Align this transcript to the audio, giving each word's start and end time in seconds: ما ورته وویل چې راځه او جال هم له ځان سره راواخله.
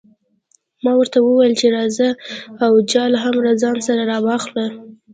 ما 0.83 0.91
ورته 0.97 1.17
وویل 1.21 1.53
چې 1.61 1.67
راځه 1.77 2.09
او 2.65 2.71
جال 2.91 3.13
هم 3.23 3.35
له 3.45 3.51
ځان 3.61 3.75
سره 3.87 4.01
راواخله. 4.11 4.65